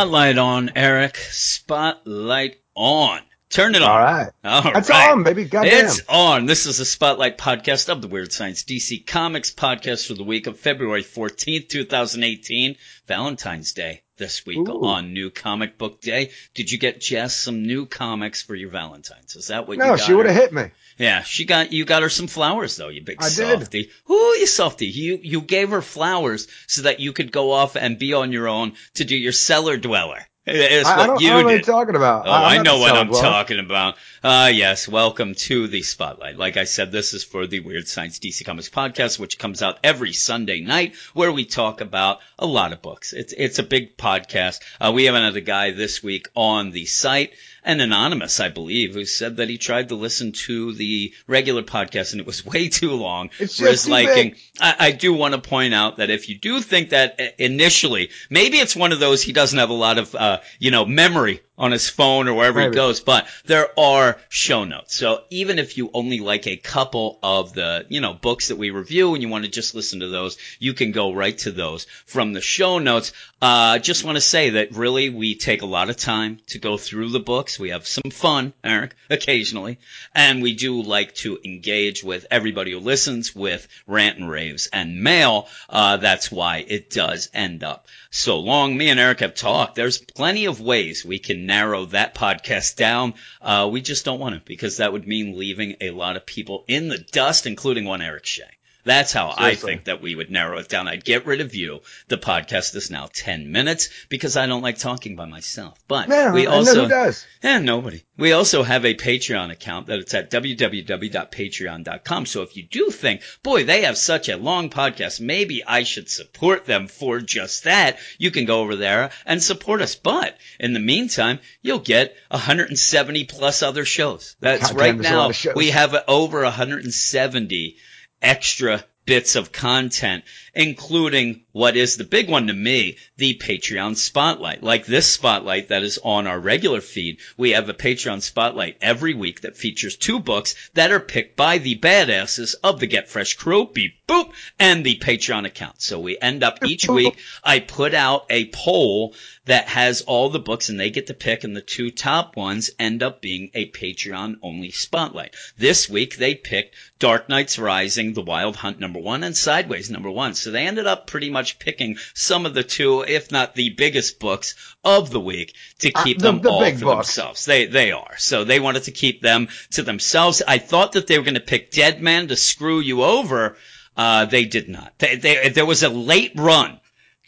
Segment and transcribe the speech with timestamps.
[0.00, 1.16] Spotlight on, Eric.
[1.18, 3.20] Spotlight on.
[3.50, 3.90] Turn it on.
[3.90, 4.30] All right.
[4.42, 5.10] All That's right.
[5.10, 5.44] on, baby.
[5.44, 5.84] Goddamn.
[5.84, 6.46] It's on.
[6.46, 10.46] This is a Spotlight podcast of the Weird Science DC Comics podcast for the week
[10.46, 12.76] of February 14th, 2018.
[13.08, 14.86] Valentine's Day this week Ooh.
[14.86, 16.30] on New Comic Book Day.
[16.54, 19.36] Did you get Jess some new comics for your Valentine's?
[19.36, 20.70] Is that what you no, she would have hit me.
[21.00, 23.88] Yeah, she got you got her some flowers though, you big I did.
[24.10, 24.86] Ooh, you softy.
[24.86, 28.48] You you gave her flowers so that you could go off and be on your
[28.48, 30.18] own to do your cellar dweller.
[30.46, 31.66] It's I, I what don't, you I don't know what did.
[31.66, 32.26] you're talking about.
[32.26, 33.22] Oh, I'm I know what I'm dweller.
[33.22, 33.94] talking about.
[34.22, 36.36] Uh, yes, welcome to the Spotlight.
[36.36, 39.78] Like I said, this is for the Weird Science DC Comics podcast, which comes out
[39.82, 43.14] every Sunday night, where we talk about a lot of books.
[43.14, 44.60] It's it's a big podcast.
[44.78, 47.32] Uh, we have another guy this week on the site,
[47.64, 52.12] an anonymous, I believe, who said that he tried to listen to the regular podcast
[52.12, 54.34] and it was way too long It's for his just liking.
[54.60, 58.58] I, I do want to point out that if you do think that initially, maybe
[58.58, 61.72] it's one of those he doesn't have a lot of, uh, you know, memory on
[61.72, 64.96] his phone or wherever he goes, but there are show notes.
[64.96, 68.70] So even if you only like a couple of the, you know, books that we
[68.70, 71.86] review and you want to just listen to those, you can go right to those
[72.06, 73.12] from the show notes.
[73.42, 76.78] Uh, just want to say that really we take a lot of time to go
[76.78, 77.60] through the books.
[77.60, 79.78] We have some fun, Eric, occasionally,
[80.14, 85.02] and we do like to engage with everybody who listens with rant and raves and
[85.02, 85.46] mail.
[85.68, 88.76] Uh, that's why it does end up so long.
[88.76, 89.76] Me and Eric have talked.
[89.76, 93.14] There's plenty of ways we can narrow that podcast down.
[93.42, 96.64] Uh, we just don't want to because that would mean leaving a lot of people
[96.68, 98.44] in the dust, including one Eric Shea.
[98.90, 100.88] That's how I think that we would narrow it down.
[100.88, 101.82] I'd get rid of you.
[102.08, 105.78] The podcast is now 10 minutes because I don't like talking by myself.
[105.86, 107.24] But Yeah, we I also, does.
[107.40, 108.02] yeah, nobody.
[108.16, 112.26] We also have a Patreon account that it's at www.patreon.com.
[112.26, 116.08] So if you do think, boy, they have such a long podcast, maybe I should
[116.10, 119.94] support them for just that, you can go over there and support us.
[119.94, 124.34] But in the meantime, you'll get 170 plus other shows.
[124.40, 125.52] That's right there's a lot now.
[125.54, 127.76] We have over 170
[128.22, 130.22] extra bits of content,
[130.54, 134.62] including what is the big one to me, the Patreon spotlight.
[134.62, 139.14] Like this spotlight that is on our regular feed, we have a Patreon spotlight every
[139.14, 143.34] week that features two books that are picked by the badasses of the Get Fresh
[143.34, 145.82] crew, beep boop, and the Patreon account.
[145.82, 150.38] So we end up each week, I put out a poll that has all the
[150.38, 153.70] books and they get to pick and the two top ones end up being a
[153.70, 155.34] Patreon only spotlight.
[155.56, 160.10] This week they picked Dark Knights Rising, The Wild Hunt number one and Sideways number
[160.10, 160.34] one.
[160.34, 164.20] So they ended up pretty much picking some of the two, if not the biggest
[164.20, 167.44] books of the week to Uh, keep the- them the all for themselves.
[167.46, 168.16] They, they are.
[168.18, 170.42] So they wanted to keep them to themselves.
[170.46, 173.56] I thought that they were going to pick Dead Man to screw you over.
[173.96, 174.92] Uh, they did not.
[174.98, 176.78] They, they, there was a late run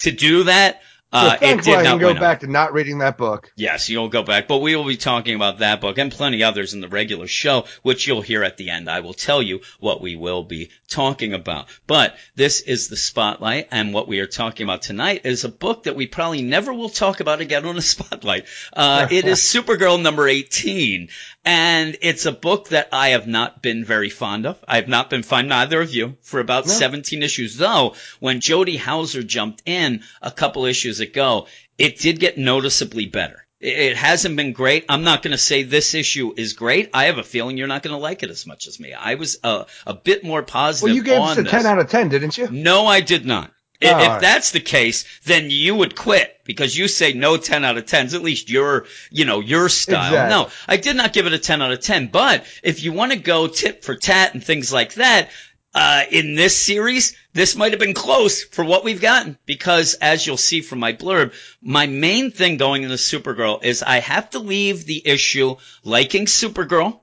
[0.00, 0.82] to do that.
[1.12, 3.52] So Uh, it did I not can go back to not reading that book.
[3.54, 6.72] Yes, you'll go back, but we will be talking about that book and plenty others
[6.72, 8.88] in the regular show, which you'll hear at the end.
[8.88, 11.66] I will tell you what we will be talking about.
[11.86, 15.82] But this is the spotlight, and what we are talking about tonight is a book
[15.82, 18.46] that we probably never will talk about again on a spotlight.
[18.72, 21.08] Uh, it is Supergirl number 18,
[21.44, 24.58] and it's a book that I have not been very fond of.
[24.66, 26.72] I have not been fond, neither of you, for about No.
[26.72, 31.46] 17 issues, though, when Jody Houser jumped in a couple issues ago,
[31.78, 33.46] it did get noticeably better.
[33.60, 34.86] It hasn't been great.
[34.88, 36.90] I'm not going to say this issue is great.
[36.94, 38.92] I have a feeling you're not going to like it as much as me.
[38.92, 41.52] I was uh, a bit more positive Well, you gave us a this.
[41.52, 42.48] 10 out of 10, didn't you?
[42.50, 43.52] No, I did not.
[43.84, 47.64] I- Oh, if that's the case, then you would quit because you say no 10
[47.64, 50.06] out of 10s, at least your, you know, your style.
[50.14, 50.30] Exactly.
[50.30, 53.12] No, I did not give it a 10 out of 10, but if you want
[53.12, 55.30] to go tit for tat and things like that,
[55.74, 60.26] uh, in this series, this might have been close for what we've gotten because as
[60.26, 64.38] you'll see from my blurb, my main thing going into Supergirl is I have to
[64.38, 67.00] leave the issue liking Supergirl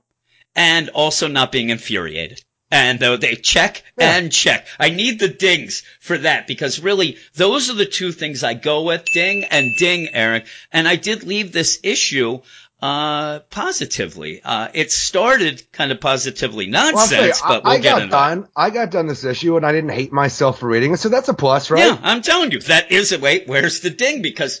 [0.54, 2.44] and also not being infuriated.
[2.70, 4.16] And uh, they check Yeah.
[4.16, 4.66] and check.
[4.78, 8.82] I need the dings for that because really those are the two things I go
[8.84, 10.46] with, ding and ding, Eric.
[10.72, 12.40] And I did leave this issue
[12.82, 14.40] uh positively.
[14.42, 18.02] Uh it started kind of positively Well, you, nonsense, I, but we'll I get got
[18.02, 18.28] into that.
[18.28, 18.48] done.
[18.56, 21.28] I got done this issue and I didn't hate myself for reading it, so that's
[21.28, 21.84] a plus, right?
[21.84, 23.46] Yeah, I'm telling you, that is a wait.
[23.46, 24.22] Where's the ding?
[24.22, 24.58] Because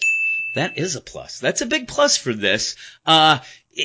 [0.54, 1.38] that is a plus.
[1.38, 2.76] That's a big plus for this.
[3.06, 3.38] Uh,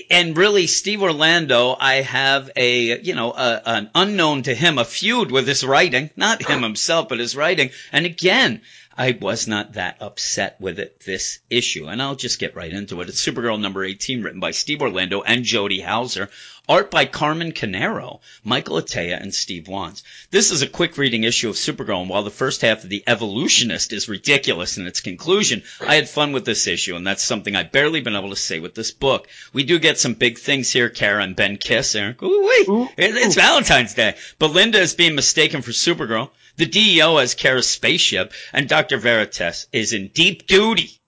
[0.09, 4.85] and really, Steve Orlando, I have a, you know, a, an unknown to him, a
[4.85, 7.69] feud with his writing, not him himself, but his writing.
[7.91, 8.61] And again,
[8.97, 11.87] I was not that upset with it this issue.
[11.87, 13.09] And I'll just get right into it.
[13.09, 16.29] It's Supergirl number 18 written by Steve Orlando and Jody Houser.
[16.67, 20.03] Art by Carmen Carnero, Michael Atiyeh, and Steve Wands.
[20.31, 23.03] This is a quick reading issue of Supergirl, and while the first half of The
[23.05, 27.55] Evolutionist is ridiculous in its conclusion, I had fun with this issue, and that's something
[27.55, 29.27] I've barely been able to say with this book.
[29.53, 30.89] We do get some big things here.
[30.89, 31.95] Kara and Ben kiss.
[31.95, 34.15] Ooh, wait, it's Valentine's Day.
[34.39, 36.31] Belinda is being mistaken for Supergirl.
[36.57, 38.97] The DEO has Kara's spaceship, and Dr.
[38.97, 40.99] Veritas is in deep duty.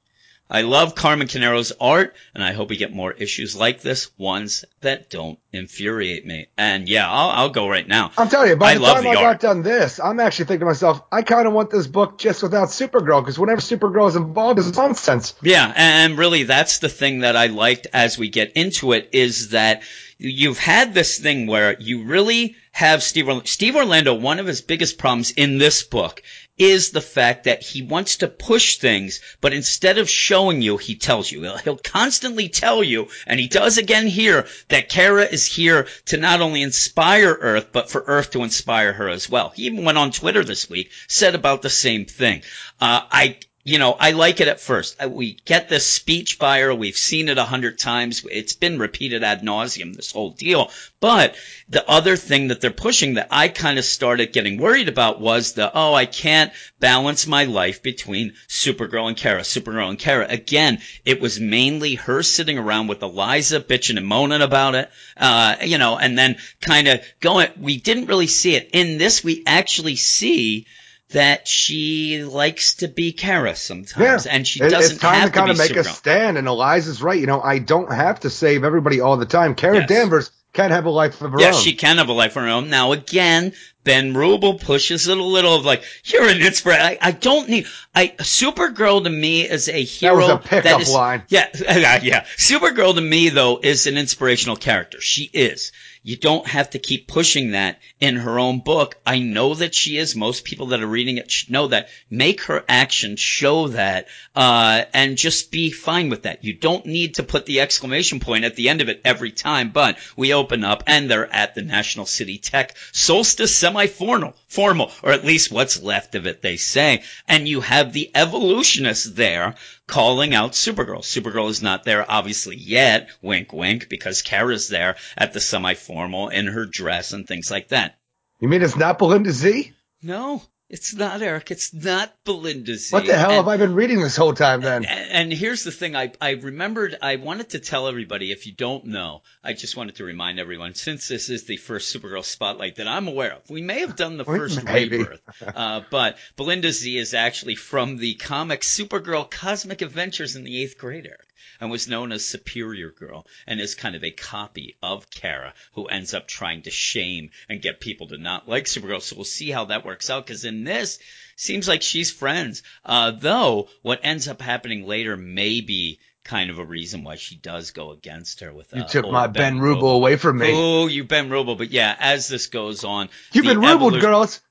[0.50, 4.64] I love Carmen Carnero's art, and I hope we get more issues like this, ones
[4.80, 6.48] that don't infuriate me.
[6.58, 8.12] And yeah, I'll, I'll go right now.
[8.18, 9.42] I'm telling you, by I the time the I art.
[9.42, 12.44] got done this, I'm actually thinking to myself, I kind of want this book just
[12.44, 15.34] without Supergirl, because whenever Supergirl is involved, it's nonsense.
[15.42, 19.50] Yeah, and really, that's the thing that I liked as we get into it, is
[19.50, 19.84] that
[20.18, 24.98] you've had this thing where you really have Steve, Steve Orlando, one of his biggest
[24.98, 26.24] problems in this book
[26.58, 30.96] is the fact that he wants to push things, but instead of showing you, he
[30.96, 31.44] tells you.
[31.64, 36.42] He'll, constantly tell you, and he does again here, that Kara is here to not
[36.42, 39.50] only inspire Earth, but for Earth to inspire her as well.
[39.50, 42.42] He even went on Twitter this week, said about the same thing.
[42.82, 43.38] Uh, I,
[43.68, 44.96] you know, I like it at first.
[45.06, 46.74] We get this speech by her.
[46.74, 48.26] We've seen it a hundred times.
[48.32, 50.72] It's been repeated ad nauseum, this whole deal.
[51.02, 51.36] But
[51.68, 55.52] the other thing that they're pushing that I kind of started getting worried about was
[55.52, 60.28] the, oh, I can't balance my life between Supergirl and Kara, Supergirl and Kara.
[60.30, 65.58] Again, it was mainly her sitting around with Eliza bitching and moaning about it, uh,
[65.62, 68.70] you know, and then kind of going, we didn't really see it.
[68.72, 70.68] In this, we actually see
[71.12, 74.32] that she likes to be Kara sometimes, yeah.
[74.32, 76.38] and she doesn't it's time have to kind of make a stand.
[76.38, 77.20] And Eliza's right.
[77.20, 79.56] You know, I don't have to save everybody all the time.
[79.56, 79.90] Kara yes.
[79.90, 81.54] Danvers can have a life of her yes, own.
[81.54, 82.70] Yes, she can have a life of her own.
[82.70, 86.82] Now, again, Ben Rubel pushes it a little of like, you're an inspiration.
[86.84, 90.28] I, I, don't need, I, Supergirl to me is a hero.
[90.28, 91.24] That was a pickup is, line.
[91.30, 91.48] Yeah,
[92.04, 92.26] yeah.
[92.36, 95.00] Supergirl to me though is an inspirational character.
[95.00, 95.72] She is.
[96.08, 98.96] You don't have to keep pushing that in her own book.
[99.06, 100.16] I know that she is.
[100.16, 101.90] Most people that are reading it should know that.
[102.10, 106.46] Make her action show that, uh, and just be fine with that.
[106.46, 109.72] You don't need to put the exclamation point at the end of it every time,
[109.72, 115.12] but we open up and they're at the National City Tech Solstice semi-formal, formal, or
[115.12, 117.04] at least what's left of it, they say.
[117.28, 119.56] And you have the evolutionists there
[119.88, 121.00] calling out Supergirl.
[121.00, 126.48] Supergirl is not there, obviously, yet, wink wink, because Kara's there at the semi-formal in
[126.48, 127.98] her dress and things like that.
[128.40, 129.74] You mean it's not Belinda Zee?
[130.04, 131.50] No, it's not Eric.
[131.50, 132.94] It's not Belinda Zee.
[132.94, 134.84] What the hell and, have I been reading this whole time then?
[134.84, 135.96] And, and, here's the thing.
[135.96, 139.96] I, I remembered, I wanted to tell everybody, if you don't know, I just wanted
[139.96, 143.62] to remind everyone, since this is the first Supergirl spotlight that I'm aware of, we
[143.62, 144.98] may have done the first Maybe.
[144.98, 145.22] rebirth,
[145.56, 150.78] uh, but Belinda Zee is actually from the comic Supergirl Cosmic Adventures in the eighth
[150.78, 151.27] grade, Eric
[151.60, 155.86] and was known as Superior Girl and is kind of a copy of Kara who
[155.86, 159.02] ends up trying to shame and get people to not like Supergirl.
[159.02, 161.00] So we'll see how that works out because in this
[161.36, 162.64] seems like she's friends.
[162.84, 167.36] Uh, though what ends up happening later may be kind of a reason why she
[167.36, 170.52] does go against her with uh, you took my Ben, ben Rubel away from me.
[170.54, 174.42] Oh, you Ben Rubel, but yeah, as this goes on, you've been Rubel, girls.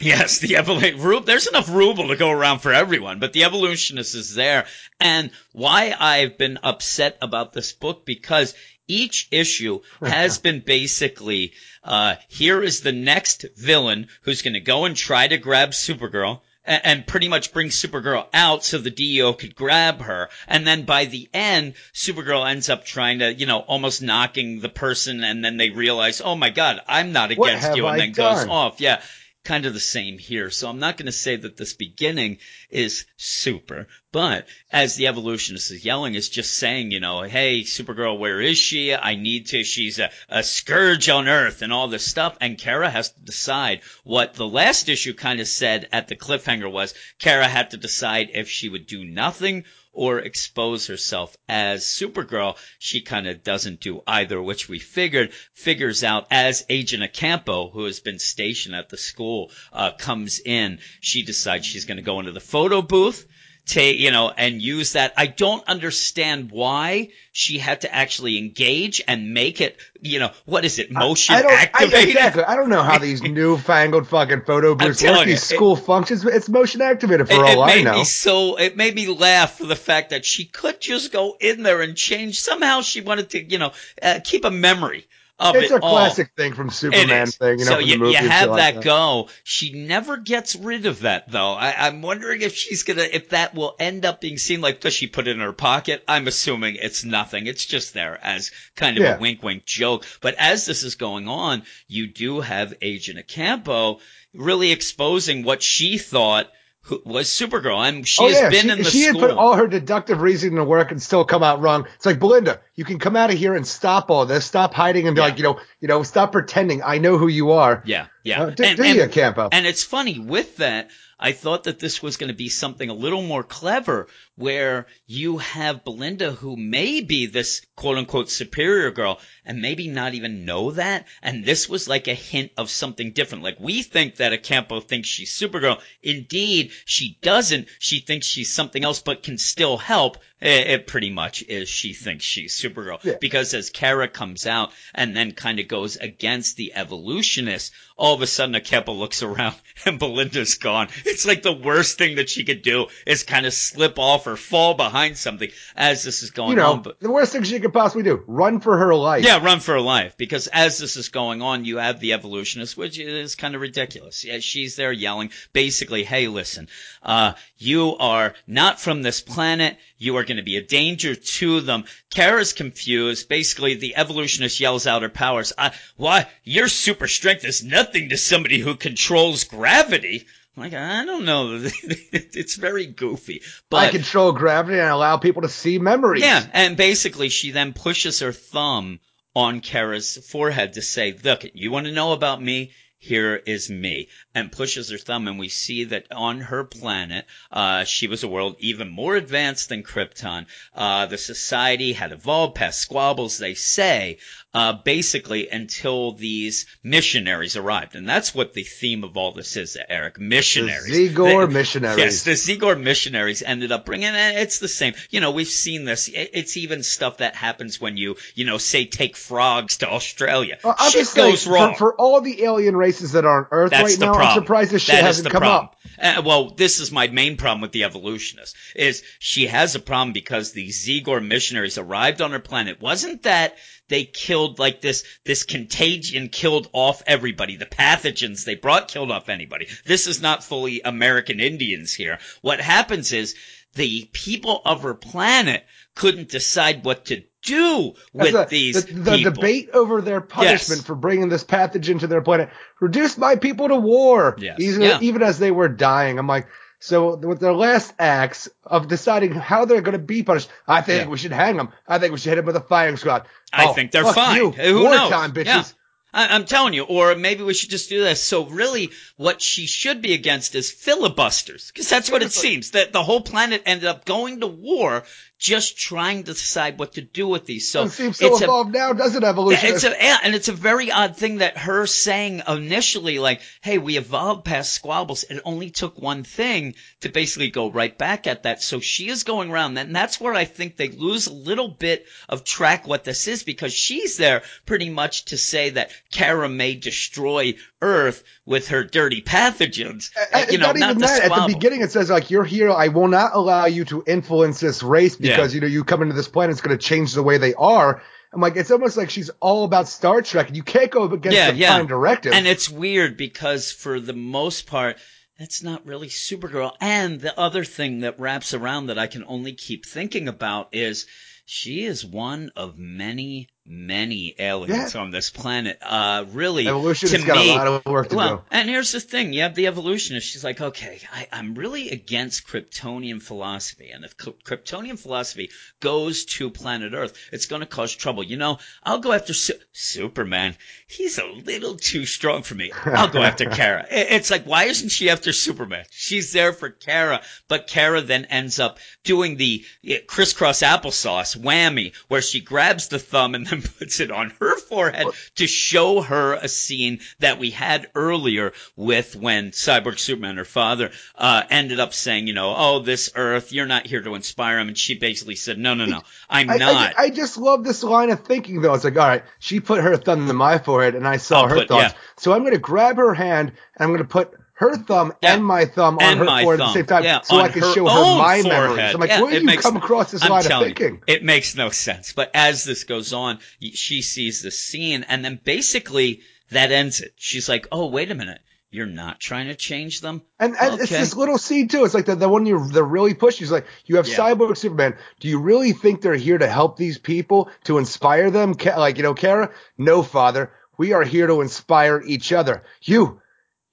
[0.00, 1.24] Yes, the evolution.
[1.24, 4.66] There's enough ruble to go around for everyone, but the evolutionist is there.
[5.00, 8.54] And why I've been upset about this book because
[8.86, 11.52] each issue has been basically,
[11.82, 16.42] uh, here is the next villain who's going to go and try to grab Supergirl
[16.64, 20.28] and, and pretty much bring Supergirl out so the DEO could grab her.
[20.46, 24.68] And then by the end, Supergirl ends up trying to, you know, almost knocking the
[24.68, 28.46] person and then they realize, oh my God, I'm not against you and then done?
[28.46, 28.80] goes off.
[28.80, 29.02] Yeah
[29.44, 30.50] kind of the same here.
[30.50, 32.38] So I'm not going to say that this beginning
[32.70, 38.18] is super, but as the evolutionist is yelling, it's just saying, you know, hey, Supergirl,
[38.18, 38.94] where is she?
[38.94, 42.36] I need to, she's a, a scourge on Earth and all this stuff.
[42.40, 46.70] And Kara has to decide what the last issue kind of said at the cliffhanger
[46.70, 49.64] was Kara had to decide if she would do nothing
[49.98, 52.56] or expose herself as Supergirl.
[52.78, 57.84] She kind of doesn't do either, which we figured figures out as Agent Ocampo, who
[57.84, 60.78] has been stationed at the school, uh, comes in.
[61.00, 63.26] She decides she's going to go into the photo booth
[63.68, 65.12] take, you know, and use that.
[65.16, 70.64] I don't understand why she had to actually engage and make it, you know, what
[70.64, 71.94] is it, motion I, I activated?
[71.94, 72.44] I, exactly.
[72.44, 76.24] I don't know how these newfangled fucking photo booths work, these school it, functions.
[76.24, 77.98] It's motion activated for it, all it I know.
[77.98, 81.62] Me so, it made me laugh for the fact that she could just go in
[81.62, 82.40] there and change.
[82.40, 83.72] Somehow she wanted to, you know,
[84.02, 85.06] uh, keep a memory
[85.40, 87.60] it's it a classic thing from Superman thing.
[87.60, 89.28] You know, so you, you have that, that go.
[89.44, 91.52] She never gets rid of that though.
[91.52, 94.94] I, am wondering if she's gonna, if that will end up being seen like, does
[94.94, 96.02] she put it in her pocket?
[96.08, 97.46] I'm assuming it's nothing.
[97.46, 99.16] It's just there as kind of yeah.
[99.16, 100.04] a wink wink joke.
[100.20, 104.00] But as this is going on, you do have Agent Ocampo
[104.34, 106.50] really exposing what she thought
[106.88, 108.48] who was Supergirl, and she oh, has yeah.
[108.48, 109.20] been she, in the She school.
[109.20, 111.86] had put all her deductive reasoning to work and still come out wrong.
[111.96, 115.06] It's like Belinda, you can come out of here and stop all this, stop hiding
[115.06, 115.26] and be yeah.
[115.26, 116.82] like, you know, you know, stop pretending.
[116.82, 117.82] I know who you are.
[117.84, 118.42] Yeah, yeah.
[118.42, 119.48] Uh, do, and, do and, you, Campo?
[119.50, 120.90] And it's funny with that.
[121.20, 124.06] I thought that this was going to be something a little more clever
[124.36, 130.14] where you have Belinda who may be this quote unquote superior girl and maybe not
[130.14, 131.08] even know that.
[131.20, 133.42] And this was like a hint of something different.
[133.42, 135.80] Like we think that Ocampo thinks she's Supergirl.
[136.04, 137.66] Indeed, she doesn't.
[137.80, 140.18] She thinks she's something else, but can still help.
[140.40, 143.02] It, it pretty much is she thinks she's Supergirl.
[143.02, 143.14] Yeah.
[143.20, 148.22] Because as Kara comes out and then kind of goes against the evolutionist, all of
[148.22, 150.88] a sudden Ocampo looks around and Belinda's gone.
[151.04, 154.36] It's like the worst thing that she could do is kind of slip off or
[154.36, 156.56] fall behind something as this is going on.
[156.56, 156.82] you know, on.
[156.82, 159.24] But the worst thing she could possibly do, run for her life.
[159.24, 160.16] Yeah, run for her life.
[160.16, 164.24] Because as this is going on, you have the evolutionist, which is kind of ridiculous.
[164.24, 166.68] Yeah, she's there yelling, basically, hey, listen,
[167.02, 169.76] uh, you are not from this planet.
[169.98, 171.84] You are going to be a danger to them.
[172.10, 173.28] Kara's confused.
[173.28, 175.52] Basically, the evolutionist yells out her powers.
[175.58, 176.28] Uh, why?
[176.44, 180.26] Your super strength is nothing to somebody who controls gravity.
[180.56, 181.60] Like, I don't know.
[181.62, 183.42] it's very goofy.
[183.70, 186.22] But I control gravity and allow people to see memories.
[186.22, 189.00] Yeah, and basically she then pushes her thumb
[189.34, 192.72] on Kara's forehead to say, look, you want to know about me?
[193.00, 197.84] Here is me, and pushes her thumb, and we see that on her planet, uh,
[197.84, 200.46] she was a world even more advanced than Krypton.
[200.74, 204.18] Uh, the society had evolved past squabbles, they say,
[204.54, 207.94] uh, basically until these missionaries arrived.
[207.94, 210.18] And that's what the theme of all this is, Eric.
[210.18, 210.86] Missionaries.
[210.86, 211.98] The Zegor missionaries.
[211.98, 214.94] Yes, the Zegor missionaries ended up bringing, and it's the same.
[215.10, 216.10] You know, we've seen this.
[216.12, 220.58] It's even stuff that happens when you, you know, say take frogs to Australia.
[220.64, 221.74] Well, shit goes wrong.
[221.74, 224.28] For, for, all the alien races that are on Earth that's right now, problem.
[224.28, 225.64] I'm surprised this shit that hasn't come problem.
[225.66, 225.76] up.
[226.00, 230.12] Uh, well, this is my main problem with the evolutionist, is she has a problem
[230.12, 232.80] because the Zegor missionaries arrived on her planet.
[232.80, 233.56] Wasn't that
[233.88, 237.56] they killed like this, this contagion killed off everybody.
[237.56, 239.68] The pathogens they brought killed off anybody.
[239.86, 242.18] This is not fully American Indians here.
[242.42, 243.34] What happens is
[243.74, 245.64] the people of her planet
[245.94, 250.86] couldn't decide what to do with a, these the, the debate over their punishment yes.
[250.86, 254.58] for bringing this pathogen to their planet reduced my people to war yes.
[254.58, 254.98] even, yeah.
[255.00, 256.48] even as they were dying i'm like
[256.80, 261.04] so with their last acts of deciding how they're going to be punished, I think
[261.04, 261.08] yeah.
[261.08, 261.70] we should hang them.
[261.86, 263.26] I think we should hit them with a firing squad.
[263.52, 264.36] I oh, think they're fine.
[264.36, 264.50] You.
[264.52, 265.44] Who Wartime, knows?
[265.44, 265.44] bitches.
[265.44, 265.64] Yeah.
[266.12, 268.22] I, am telling you, or maybe we should just do this.
[268.22, 272.70] So really, what she should be against is filibusters, because that's what it seems.
[272.70, 275.04] That the whole planet ended up going to war
[275.38, 277.70] just trying to decide what to do with these.
[277.70, 279.70] So it seems so evolved a, now, doesn't evolution?
[279.72, 283.96] It's a, and it's a very odd thing that her saying initially, like, "Hey, we
[283.96, 288.62] evolved past squabbles." It only took one thing to basically go right back at that.
[288.62, 292.06] So she is going around, and that's where I think they lose a little bit
[292.28, 296.74] of track what this is because she's there pretty much to say that Kara may
[296.74, 300.10] destroy Earth with her dirty pathogens.
[300.32, 301.30] Uh, you know, not, not that.
[301.30, 302.70] At the beginning, it says like, "You're here.
[302.70, 305.56] I will not allow you to influence this race." Because, yeah.
[305.56, 308.02] you know, you come into this planet, it's going to change the way they are.
[308.32, 311.36] I'm like, it's almost like she's all about Star Trek, and you can't go against
[311.36, 311.74] yeah, the yeah.
[311.76, 312.32] prime directive.
[312.32, 314.98] And it's weird because for the most part,
[315.38, 316.74] that's not really Supergirl.
[316.80, 321.06] And the other thing that wraps around that I can only keep thinking about is
[321.46, 325.00] she is one of many many aliens yeah.
[325.00, 325.78] on this planet.
[325.82, 328.42] Uh, really, has got me, a lot of work to well, do.
[328.50, 330.26] And here's the thing: you have the evolutionist.
[330.26, 336.50] She's like, okay, I, am really against Kryptonian philosophy, and if Kryptonian philosophy goes to
[336.50, 338.22] planet Earth, it's going to cause trouble.
[338.22, 340.56] You know, I'll go after Su- Superman.
[340.86, 342.72] He's a little too strong for me.
[342.72, 343.86] I'll go after Kara.
[343.90, 345.84] It's like, why isn't she after Superman?
[345.90, 349.64] She's there for Kara, but Kara then ends up doing the
[350.06, 354.56] crisscross applesauce whammy, where she grabs the thumb and then and puts it on her
[354.58, 360.44] forehead to show her a scene that we had earlier with when Cyborg Superman, her
[360.44, 364.58] father, uh, ended up saying, you know, oh, this Earth, you're not here to inspire
[364.58, 364.68] him.
[364.68, 366.98] And she basically said, no, no, no, I'm I, not.
[366.98, 368.74] I, I, just love this line of thinking though.
[368.74, 371.48] It's like, all right, she put her thumb in my forehead and I saw I'll
[371.48, 371.94] her put, thoughts.
[371.94, 372.00] Yeah.
[372.16, 375.34] So I'm going to grab her hand and I'm going to put her thumb yeah.
[375.34, 377.86] and my thumb on her forehead at the same time, yeah, so I can show
[377.86, 378.46] her my forehead.
[378.46, 378.94] memories.
[378.94, 380.94] I'm like, yeah, where do you makes, come across this I'm line of thinking?
[380.94, 382.12] You, it makes no sense.
[382.12, 387.12] But as this goes on, she sees the scene, and then basically that ends it.
[387.16, 390.82] She's like, "Oh, wait a minute." You're not trying to change them, and, and okay.
[390.82, 391.84] it's this little scene too.
[391.84, 393.44] It's like the, the one you're they're really pushing.
[393.44, 394.16] It's like you have yeah.
[394.16, 394.96] Cyborg Superman.
[395.20, 398.56] Do you really think they're here to help these people to inspire them?
[398.76, 399.52] Like you know, Kara.
[399.78, 400.52] No, Father.
[400.76, 402.62] We are here to inspire each other.
[402.82, 403.20] You,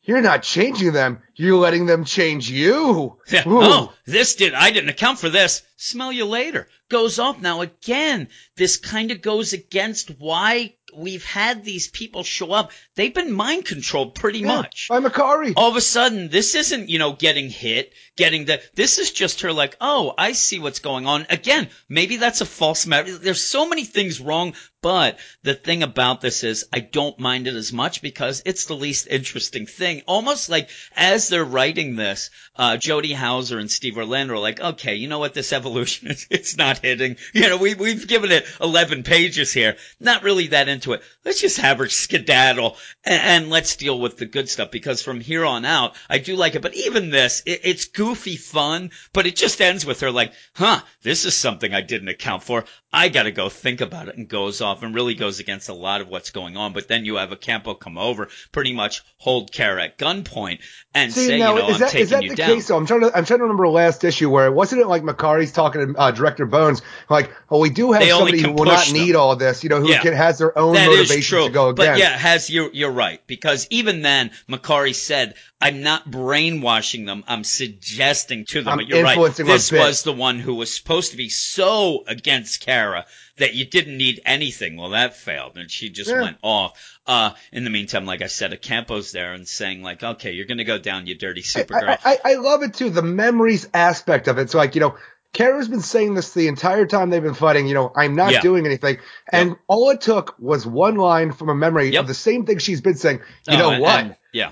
[0.06, 1.22] you're not changing them.
[1.36, 3.18] You're letting them change you.
[3.30, 3.44] Yeah.
[3.46, 4.54] Oh, this did.
[4.54, 5.64] I didn't account for this.
[5.78, 6.68] Smell you later.
[6.90, 8.30] Goes off now again.
[8.56, 12.72] This kind of goes against why we've had these people show up.
[12.96, 14.88] They've been mind controlled pretty yeah, much.
[14.90, 15.54] By Mokkari.
[15.56, 19.42] All of a sudden, this isn't, you know, getting hit, getting the, this is just
[19.42, 21.26] her like, oh, I see what's going on.
[21.30, 23.12] Again, maybe that's a false memory.
[23.12, 24.54] There's so many things wrong,
[24.86, 28.76] but the thing about this is I don't mind it as much because it's the
[28.76, 30.04] least interesting thing.
[30.06, 34.94] Almost like as they're writing this, uh, Jody Houser and Steve Orlando are like, okay,
[34.94, 35.34] you know what?
[35.34, 37.16] This evolution is, it's not hitting.
[37.34, 39.76] You know, we, we've given it 11 pages here.
[40.00, 41.02] Not really that into it.
[41.24, 45.20] Let's just have her skedaddle and, and let's deal with the good stuff because from
[45.20, 46.62] here on out, I do like it.
[46.62, 50.80] But even this, it, it's goofy fun, but it just ends with her like, huh,
[51.02, 52.66] this is something I didn't account for.
[52.94, 56.02] I gotta go think about it and goes off and really goes against a lot
[56.02, 56.74] of what's going on.
[56.74, 60.60] But then you have Ocampo come over, pretty much hold Kara at gunpoint
[60.94, 62.56] and See, say, now, you know, I'm that, taking is that you the down.
[62.56, 64.82] Case, so I'm trying to, I'm trying to remember the last issue where it wasn't
[64.82, 68.42] it like Mokkari's talking to uh, Director Bones, like, oh, we do have they somebody
[68.42, 68.94] who will not them.
[68.94, 70.02] need all this, you know, who yeah.
[70.02, 71.92] can, has their own that motivation to go against.
[71.92, 73.22] But yeah, has you're, you're right.
[73.28, 77.24] Because even then, Mokkari said, I'm not brainwashing them.
[77.28, 78.74] I'm suggesting to them.
[78.74, 79.36] I'm but you're right.
[79.36, 83.06] This was the one who was supposed to be so against Kara
[83.38, 84.78] that you didn't need anything.
[84.78, 86.22] Well, that failed, and she just yeah.
[86.22, 87.00] went off.
[87.08, 90.64] Uh, in the meantime, like I said, Ocampo's there and saying like, okay, you're gonna
[90.64, 91.98] go down, you dirty Supergirl.
[92.04, 94.50] I, I, I love it too, the memories aspect of it.
[94.50, 94.96] So like, you know,
[95.36, 98.42] Kara's been saying this the entire time they've been fighting, you know, I'm not yeah.
[98.42, 98.98] doing anything.
[99.32, 99.60] And yep.
[99.68, 102.02] all it took was one line from a memory yep.
[102.02, 103.20] of the same thing she's been saying.
[103.48, 104.00] You oh, know and, what?
[104.00, 104.52] And, yeah.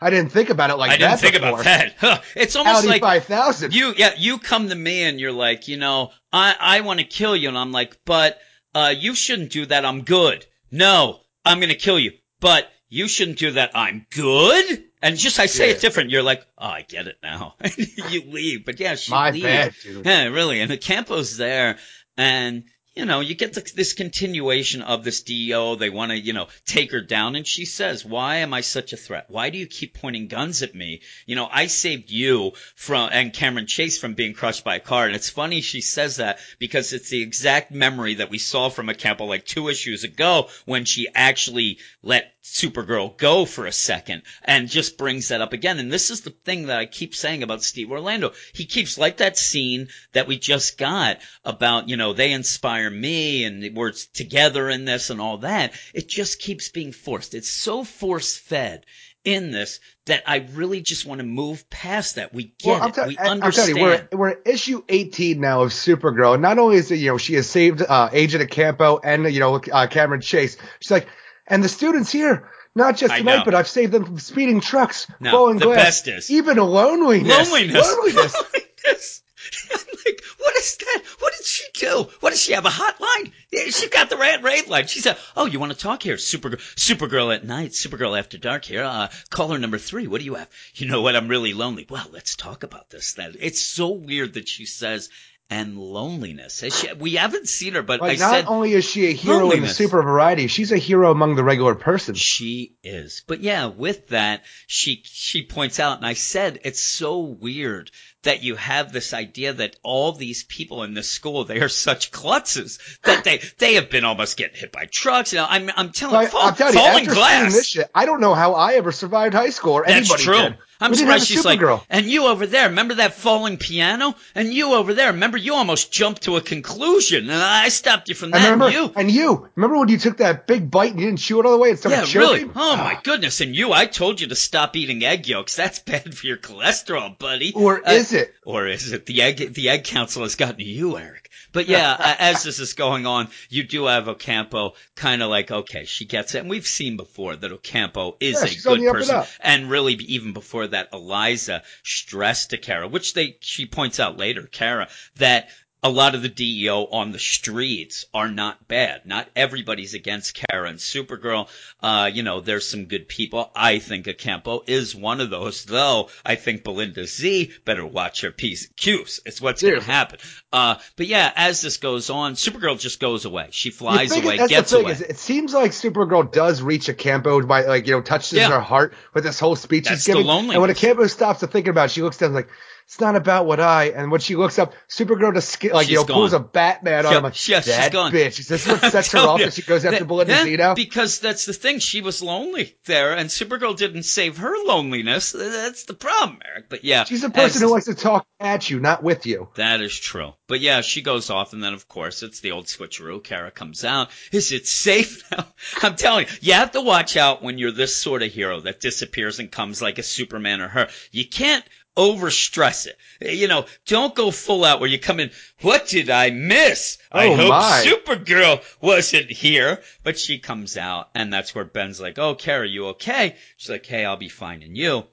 [0.00, 1.04] I didn't think about it like I that.
[1.04, 1.60] I didn't think before.
[1.60, 1.94] about that.
[1.98, 2.20] Huh.
[2.36, 3.74] It's almost Audi like 5000.
[3.74, 7.06] You, yeah, you come to me and you're like, you know, I, I want to
[7.06, 7.48] kill you.
[7.48, 8.38] And I'm like, but
[8.74, 9.84] uh, you shouldn't do that.
[9.84, 10.44] I'm good.
[10.70, 12.12] No, I'm going to kill you.
[12.40, 13.70] But you shouldn't do that.
[13.74, 14.84] I'm good.
[15.00, 15.74] And just I say yeah.
[15.74, 16.10] it different.
[16.10, 17.54] You're like, oh, I get it now.
[18.10, 18.64] you leave.
[18.66, 19.44] But yeah, she My leaves.
[19.44, 20.04] bad, dude.
[20.04, 20.60] Yeah, really.
[20.60, 21.78] And the Campo's there
[22.16, 22.64] and
[22.96, 25.74] you know, you get this continuation of this DEO.
[25.76, 27.36] They want to, you know, take her down.
[27.36, 29.26] And she says, why am I such a threat?
[29.28, 31.02] Why do you keep pointing guns at me?
[31.26, 35.06] You know, I saved you from, and Cameron Chase from being crushed by a car.
[35.06, 38.88] And it's funny she says that because it's the exact memory that we saw from
[38.88, 44.68] Ocampo like two issues ago when she actually let Supergirl go for a second and
[44.68, 45.80] just brings that up again.
[45.80, 48.32] And this is the thing that I keep saying about Steve Orlando.
[48.54, 53.44] He keeps like that scene that we just got about, you know, they inspire me
[53.44, 55.72] and we're together in this and all that.
[55.94, 57.34] It just keeps being forced.
[57.34, 58.86] It's so force fed
[59.24, 62.32] in this that I really just want to move past that.
[62.32, 63.08] We get well, it.
[63.08, 63.42] we understand.
[63.42, 66.34] I'm telling you, we're, we're issue 18 now of Supergirl.
[66.34, 69.40] And not only is it, you know, she has saved, uh, Agent Ocampo and, you
[69.40, 70.56] know, uh, Cameron Chase.
[70.80, 71.08] She's like,
[71.46, 75.30] and the students here, not just tonight, but I've saved them from speeding trucks, no,
[75.30, 77.28] falling glass, best is even loneliness.
[77.28, 77.86] Loneliness.
[77.86, 78.34] Loneliness.
[78.54, 79.22] loneliness.
[80.06, 81.02] like, what is that?
[81.18, 82.08] What did she do?
[82.20, 83.32] What does she have a hotline?
[83.70, 84.86] She got the red rave line.
[84.86, 86.60] She said, "Oh, you want to talk here, Supergirl?
[86.76, 88.84] Supergirl at night, Supergirl after dark here.
[88.84, 90.06] Uh, caller number three.
[90.06, 90.48] What do you have?
[90.74, 91.16] You know what?
[91.16, 91.86] I'm really lonely.
[91.88, 93.14] Well, let's talk about this.
[93.14, 95.10] That it's so weird that she says
[95.48, 96.64] and loneliness.
[96.72, 99.38] She, we haven't seen her, but like I not said, only is she a hero
[99.38, 99.56] loneliness.
[99.56, 102.14] in the super variety, she's a hero among the regular person.
[102.14, 103.22] She is.
[103.26, 107.90] But yeah, with that, she she points out, and I said it's so weird
[108.22, 112.10] that you have this idea that all these people in this school they are such
[112.10, 115.32] klutzes that they they have been almost getting hit by trucks.
[115.32, 117.54] You know, I'm I'm telling you, fall, I'm telling you, falling glass.
[117.54, 120.42] This shit, I don't know how I ever survived high school or That's anybody true.
[120.42, 120.58] Did.
[120.80, 121.84] I'm we surprised she's like, girl.
[121.88, 124.14] and you over there, remember that falling piano?
[124.34, 128.14] And you over there, remember you almost jumped to a conclusion, and I stopped you
[128.14, 128.44] from that.
[128.44, 131.20] Remember, and you, and you, remember when you took that big bite and you didn't
[131.20, 132.48] chew it all the way and started yeah, choking?
[132.48, 132.50] really.
[132.54, 133.40] Oh my goodness!
[133.40, 135.56] And you, I told you to stop eating egg yolks.
[135.56, 137.52] That's bad for your cholesterol, buddy.
[137.54, 138.34] Or uh, is it?
[138.44, 139.06] Or is it?
[139.06, 141.30] The egg, the egg council has gotten to you, Eric.
[141.56, 145.86] But yeah, as this is going on, you do have Ocampo kind of like, okay,
[145.86, 146.40] she gets it.
[146.40, 149.24] And we've seen before that Ocampo is yeah, a good person.
[149.40, 154.42] And really, even before that, Eliza stressed to Kara, which they, she points out later,
[154.42, 155.48] Kara, that
[155.82, 159.06] a lot of the DEO on the streets are not bad.
[159.06, 161.48] Not everybody's against Kara and Supergirl.
[161.80, 163.50] Uh, you know, there's some good people.
[163.54, 166.08] I think Ocampo is one of those, though.
[166.24, 169.20] I think Belinda Zee better watch her P's and Q's.
[169.26, 170.18] It's what's going to happen.
[170.52, 173.48] Uh, but yeah, as this goes on, Supergirl just goes away.
[173.50, 174.92] She flies away, gets away.
[174.92, 178.48] Is, it seems like Supergirl does reach Ocampo by, like, you know, touches yeah.
[178.48, 180.28] her heart with this whole speech That's she's giving.
[180.28, 182.48] And when Ocampo stops to think about it, she looks down like,
[182.86, 183.86] it's not about what I.
[183.86, 186.14] And when she looks up, Supergirl just like she's you know gone.
[186.14, 187.12] pulls a Batman on.
[187.12, 188.12] Yeah, like, yeah, that gone.
[188.12, 188.38] bitch.
[188.38, 189.40] Is this what sets her off?
[189.40, 190.76] That she goes after Belinda yeah, Zito?
[190.76, 191.80] Because that's the thing.
[191.80, 195.32] She was lonely there, and Supergirl didn't save her loneliness.
[195.32, 196.68] That's the problem, Eric.
[196.68, 199.48] But yeah, she's a person who likes to talk at you, not with you.
[199.56, 200.34] That is true.
[200.46, 203.22] But yeah, she goes off, and then of course it's the old switcheroo.
[203.22, 204.10] Kara comes out.
[204.30, 205.44] Is it safe now?
[205.82, 208.78] I'm telling you, you have to watch out when you're this sort of hero that
[208.78, 210.88] disappears and comes like a Superman or her.
[211.10, 211.64] You can't
[211.96, 212.98] overstress it.
[213.20, 215.30] You know, don't go full out where you come in,
[215.62, 216.98] what did I miss?
[217.10, 217.84] Oh I hope my.
[217.84, 219.82] Supergirl wasn't here.
[220.02, 223.36] But she comes out and that's where Ben's like, oh, Kara, you okay?
[223.56, 225.06] She's like, hey, I'll be finding you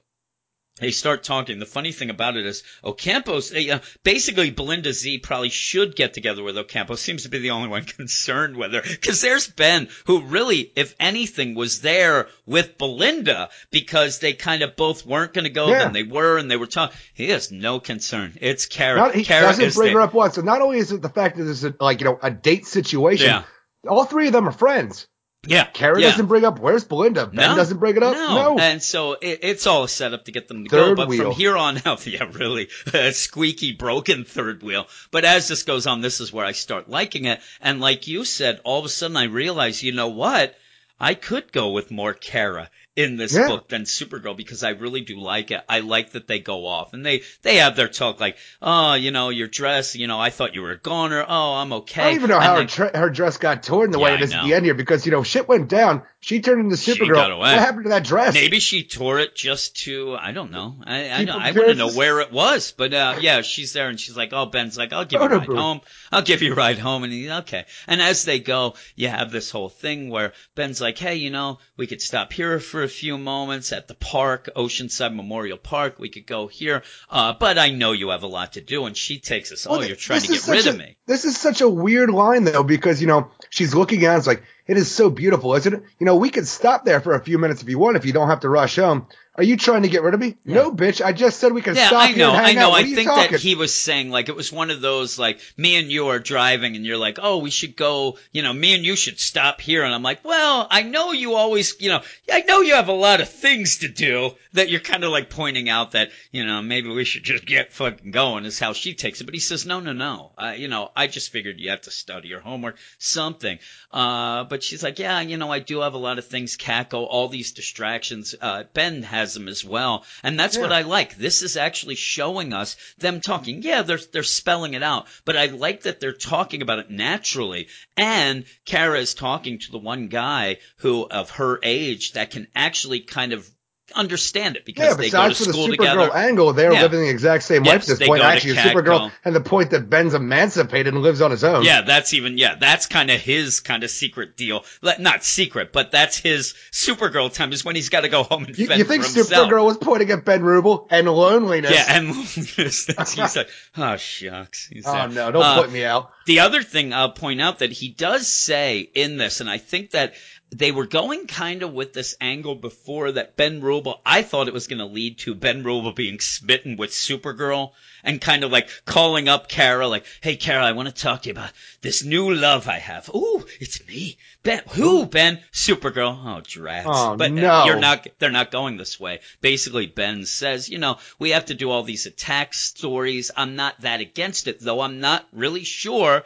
[0.80, 1.60] they start talking.
[1.60, 6.42] The funny thing about it is Ocampo's uh, basically Belinda Zee probably should get together
[6.42, 6.96] with Ocampo.
[6.96, 10.96] Seems to be the only one concerned with her because there's Ben who really, if
[10.98, 15.68] anything, was there with Belinda because they kind of both weren't going to go.
[15.68, 15.84] Yeah.
[15.84, 16.96] Then they were, and they were talking.
[17.14, 18.36] He has no concern.
[18.40, 18.98] It's Kara.
[18.98, 20.34] Not, he Kara doesn't bring her up once.
[20.34, 22.66] So not only is it the fact that it's a, like you know a date
[22.66, 23.26] situation.
[23.26, 23.44] Yeah.
[23.88, 25.06] All three of them are friends.
[25.48, 25.64] Yeah.
[25.66, 26.10] Kara yeah.
[26.10, 27.26] doesn't bring up where's Belinda.
[27.26, 28.14] Ben no, doesn't bring it up.
[28.14, 28.54] No.
[28.54, 28.58] no.
[28.58, 31.02] And so it, it's all set up to get them to third go.
[31.02, 31.22] But wheel.
[31.24, 32.68] from here on out, yeah, really,
[33.12, 34.86] squeaky, broken third wheel.
[35.10, 37.40] But as this goes on, this is where I start liking it.
[37.60, 40.56] And like you said, all of a sudden I realize, you know what?
[41.00, 43.48] I could go with more Kara in this yeah.
[43.48, 45.62] book than Supergirl because I really do like it.
[45.68, 49.10] I like that they go off and they they have their talk like, oh, you
[49.10, 51.24] know, your dress, you know, I thought you were a goner.
[51.26, 52.02] Oh, I'm okay.
[52.02, 54.22] I don't even know and how tra- her dress got torn the yeah, way it
[54.22, 56.02] is at the end here because you know shit went down.
[56.24, 57.38] She turned into Supergirl.
[57.38, 58.32] What happened to that dress?
[58.32, 60.76] Maybe she tore it just to I don't know.
[60.82, 64.00] I I, I want to know where it was, but uh, yeah, she's there and
[64.00, 65.82] she's like, oh, Ben's like, I'll give you a ride home.
[66.10, 67.66] I'll give you a ride home, and he's okay.
[67.86, 71.58] And as they go, you have this whole thing where Ben's like, hey, you know,
[71.76, 75.98] we could stop here for a few moments at the park, Oceanside Memorial Park.
[75.98, 76.84] We could go here.
[77.10, 78.86] Uh, but I know you have a lot to do.
[78.86, 80.96] And she takes us, well, oh, you're trying to get rid a, of me.
[81.04, 84.42] This is such a weird line though, because, you know, she's looking at us like,
[84.66, 85.82] it is so beautiful, isn't it?
[85.98, 88.12] You know, we could stop there for a few minutes if you want, if you
[88.12, 89.06] don't have to rush home.
[89.36, 90.36] Are you trying to get rid of me?
[90.44, 90.54] Yeah.
[90.54, 91.04] No, bitch.
[91.04, 92.70] I just said we could yeah, stop I know, I know.
[92.70, 93.32] I think talking?
[93.32, 96.20] that he was saying like it was one of those like me and you are
[96.20, 98.16] driving and you're like, oh, we should go.
[98.30, 99.82] You know, me and you should stop here.
[99.82, 102.92] And I'm like, well, I know you always, you know, I know you have a
[102.92, 106.62] lot of things to do that you're kind of like pointing out that you know
[106.62, 109.24] maybe we should just get fucking going is how she takes it.
[109.24, 110.30] But he says, no, no, no.
[110.38, 113.58] Uh, you know, I just figured you have to study your homework, something.
[113.90, 116.56] Uh, but she's like, yeah, you know, I do have a lot of things.
[116.56, 118.34] Kako, all these distractions.
[118.40, 120.04] Uh, Ben has them as well.
[120.22, 120.62] And that's yeah.
[120.62, 121.16] what I like.
[121.16, 123.62] This is actually showing us them talking.
[123.62, 127.68] Yeah, they're, they're spelling it out, but I like that they're talking about it naturally.
[127.96, 133.00] And Kara is talking to the one guy who, of her age, that can actually
[133.00, 133.48] kind of
[133.94, 136.16] understand it because yeah, they go to school the Supergirl together.
[136.16, 136.82] angle, they're yeah.
[136.82, 138.22] living the exact same yes, life at this point.
[138.22, 141.64] Actually, Supergirl, and the point that Ben's emancipated and lives on his own.
[141.64, 144.64] Yeah, that's even yeah, that's kind of his kind of secret deal.
[144.98, 148.58] Not secret, but that's his Supergirl time is when he's got to go home and
[148.58, 149.04] you, You think.
[149.04, 151.72] Supergirl was pointing at Ben Rubel and loneliness?
[151.72, 152.86] Yeah, and loneliness.
[153.14, 154.66] he's like, oh shucks.
[154.66, 156.10] He's oh no, don't uh, put me out.
[156.26, 159.90] The other thing I'll point out that he does say in this, and I think
[159.90, 160.14] that
[160.58, 164.54] they were going kind of with this angle before that Ben Rubel, I thought it
[164.54, 167.72] was going to lead to Ben Rubel being smitten with Supergirl
[168.04, 171.28] and kind of like calling up Kara, like, hey, Kara, I want to talk to
[171.28, 173.10] you about this new love I have.
[173.12, 174.16] Ooh, it's me.
[174.44, 175.40] Ben, who, Ben?
[175.52, 176.16] Supergirl.
[176.24, 176.84] Oh, drats.
[176.86, 177.64] Oh, but uh, no.
[177.64, 179.20] you're not, they're not going this way.
[179.40, 183.32] Basically, Ben says, you know, we have to do all these attack stories.
[183.36, 186.22] I'm not that against it, though I'm not really sure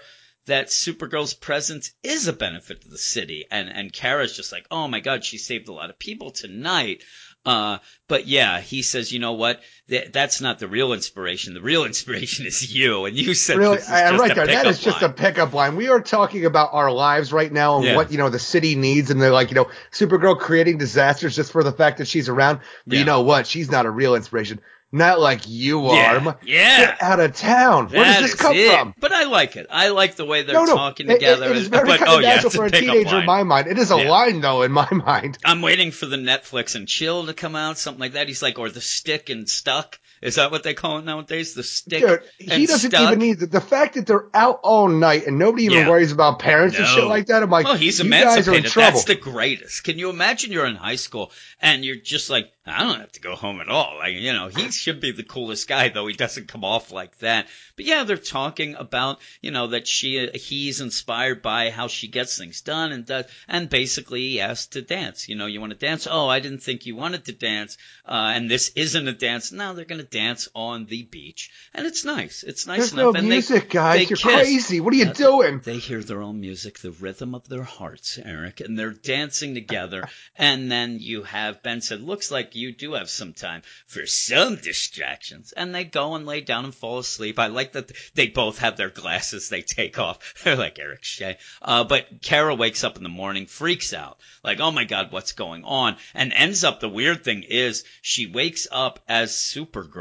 [0.49, 3.47] that Supergirl's presence is a benefit to the city.
[3.51, 7.03] And, and Kara's just like, oh my God, she saved a lot of people tonight.
[7.47, 9.63] Uh, but yeah, he says, you know what?
[9.89, 11.55] Th- that's not the real inspiration.
[11.55, 13.05] The real inspiration is you.
[13.05, 15.77] And you said, really, I, right there, that is just a pickup line.
[15.77, 17.97] We are talking about our lives right now and yeah.
[17.97, 19.11] what, you know, the city needs.
[19.11, 22.61] And they're like, you know, Supergirl creating disasters just for the fact that she's around.
[22.87, 23.01] But yeah.
[23.01, 23.47] you know what?
[23.47, 24.61] She's not a real inspiration.
[24.91, 26.39] Not like you are.
[26.43, 26.79] Yeah.
[26.79, 27.89] Get out of town.
[27.89, 28.71] Where does this come it.
[28.71, 28.95] from?
[28.99, 29.67] But I like it.
[29.71, 30.75] I like the way they're no, no.
[30.75, 31.45] talking together.
[31.45, 33.27] It, it is very but, oh, kind of oh, natural yeah, for a teenager in
[33.27, 33.67] my mind.
[33.67, 34.09] It is a yeah.
[34.09, 35.37] line though in my mind.
[35.45, 38.29] I'm waiting for the Netflix and chill to come out, something like that.
[38.29, 41.55] He's like, or the stick and stuck Is that what they call it nowadays?
[41.55, 42.01] The stick.
[42.01, 43.03] Dude, he doesn't stuck?
[43.03, 45.89] even need the, the fact that they're out all night and nobody even yeah.
[45.89, 46.85] worries about parents no.
[46.85, 47.43] and shit like that.
[47.43, 48.73] I'm like, well, he's emancipated.
[48.73, 49.85] That's the greatest.
[49.85, 53.21] Can you imagine you're in high school and you're just like, I don't have to
[53.21, 53.97] go home at all.
[53.99, 57.17] Like, you know, he should be the coolest guy, though he doesn't come off like
[57.19, 57.47] that.
[57.77, 62.37] But yeah, they're talking about, you know, that she, he's inspired by how she gets
[62.37, 65.29] things done and does, and basically he asked to dance.
[65.29, 66.07] You know, you want to dance?
[66.11, 67.79] Oh, I didn't think you wanted to dance.
[68.05, 69.51] Uh, and this isn't a dance.
[69.53, 71.51] Now they're going to dance on the beach.
[71.75, 72.43] And it's nice.
[72.43, 73.15] It's nice There's enough.
[73.15, 73.99] no and music, they, guys.
[73.99, 74.23] They You're kiss.
[74.23, 74.81] crazy.
[74.81, 75.61] What are you uh, doing?
[75.65, 80.09] They hear their own music, the rhythm of their hearts, Eric, and they're dancing together.
[80.37, 84.57] and then you have Ben said, looks like you do have some time for some
[84.57, 85.53] distractions.
[85.53, 87.39] And they go and lay down and fall asleep.
[87.39, 90.35] I like that they both have their glasses they take off.
[90.45, 91.37] They're like Eric Shea.
[91.61, 94.19] Uh, but Kara wakes up in the morning, freaks out.
[94.43, 95.97] Like, oh my God, what's going on?
[96.15, 99.98] And ends up, the weird thing is, she wakes up as Supergirl.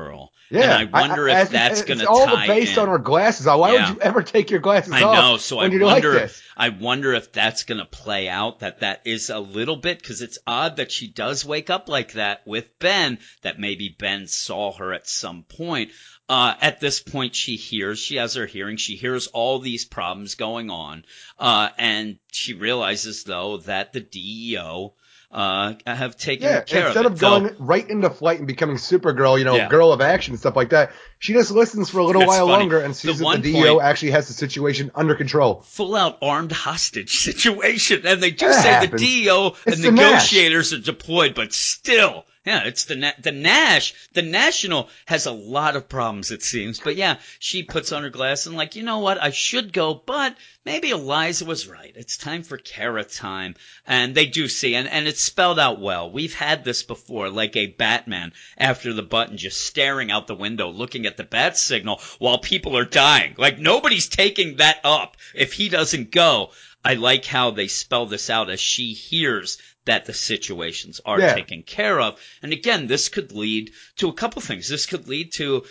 [0.50, 0.80] Yeah.
[0.80, 2.80] And I wonder I, if that's going to tie all based in.
[2.80, 3.46] on her glasses.
[3.46, 3.90] Why yeah.
[3.90, 5.16] would you ever take your glasses I off?
[5.16, 5.38] I know.
[5.38, 9.30] So I wonder, like I wonder if that's going to play out, that that is
[9.30, 13.20] a little bit, cause it's odd that she does wake up like that with Ben,
[13.42, 15.92] that maybe Ben saw her at some point.
[16.30, 20.36] Uh, at this point, she hears, she has her hearing, she hears all these problems
[20.36, 21.06] going on,
[21.40, 24.94] uh, and she realizes though that the DEO,
[25.30, 28.78] uh, have taken yeah, care instead of, of going so, right into flight and becoming
[28.78, 29.68] Supergirl, you know, yeah.
[29.68, 30.92] girl of action and stuff like that.
[31.20, 32.60] She just listens for a little while funny.
[32.60, 35.62] longer and sees the that the DEO actually has the situation under control.
[35.62, 38.92] Full out armed hostage situation, and they do that say happens.
[38.92, 40.80] the DEO it's and the negotiators Nash.
[40.80, 43.94] are deployed, but still yeah, it's the the Nash.
[44.14, 46.80] The National has a lot of problems, it seems.
[46.80, 49.22] But yeah, she puts on her glass and like, you know what?
[49.22, 51.92] I should go, but maybe Eliza was right.
[51.94, 53.56] It's time for Kara time,
[53.86, 56.10] and they do see, and and it's spelled out well.
[56.10, 60.70] We've had this before, like a Batman after the button, just staring out the window,
[60.70, 63.36] looking at the bat signal while people are dying.
[63.38, 66.52] Like nobody's taking that up if he doesn't go.
[66.86, 69.58] I like how they spell this out as she hears
[69.88, 71.34] that the situations are yeah.
[71.34, 72.20] taken care of.
[72.42, 74.70] And again, this could lead to a couple things.
[74.70, 75.66] This could lead to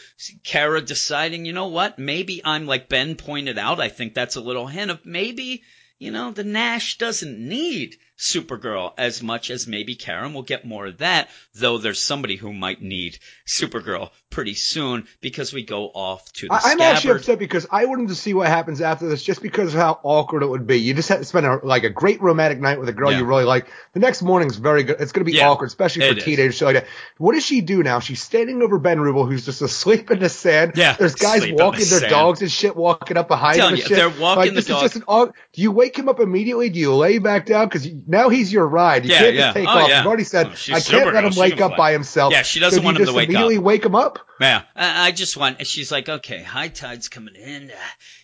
[0.45, 3.81] Kara deciding, you know what, maybe I'm like Ben pointed out.
[3.81, 5.63] I think that's a little hint of maybe,
[5.99, 10.33] you know, the Nash doesn't need Supergirl as much as maybe Karen.
[10.33, 15.53] We'll get more of that, though there's somebody who might need Supergirl pretty soon because
[15.53, 18.49] we go off to the I, I'm actually upset because I wanted to see what
[18.49, 20.77] happens after this just because of how awkward it would be.
[20.77, 23.19] You just had to spend a, like a great romantic night with a girl yeah.
[23.19, 23.69] you really like.
[23.93, 25.01] The next morning's very good.
[25.01, 26.61] It's going to be yeah, awkward, especially for teenagers.
[26.61, 26.87] Like that.
[27.19, 28.01] What does she do now?
[28.01, 30.73] She's standing over Ben Rubel, who's just asleep in the sand.
[30.75, 32.11] Yeah, There's guys walking the their sand.
[32.11, 33.89] dogs and shit, walking up behind him and you.
[33.89, 35.35] They're walking like, the dog.
[35.53, 36.71] do you wake him up immediately?
[36.71, 37.69] Do you lay back down?
[37.69, 39.05] Because now he's your ride.
[39.05, 39.41] You yeah, can't yeah.
[39.41, 39.89] just take oh, off.
[39.89, 39.99] Yeah.
[39.99, 42.33] You've already said, oh, I can't let him wake up by himself.
[42.33, 43.35] Yeah, she doesn't so want him to wake up.
[43.35, 44.21] immediately wake him up?
[44.41, 45.67] Yeah, I, just want.
[45.67, 47.71] She's like, okay, high tide's coming in.
[47.71, 47.75] Uh,